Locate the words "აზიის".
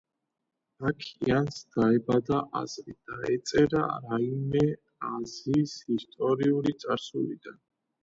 5.13-5.79